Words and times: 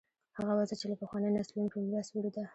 هغه 0.37 0.51
وضع 0.59 0.75
چې 0.79 0.85
له 0.91 0.95
پخوانیو 1.01 1.35
نسلونو 1.37 1.71
په 1.73 1.77
میراث 1.83 2.07
وړې 2.11 2.31
ده. 2.35 2.43